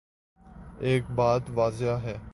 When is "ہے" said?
2.03-2.17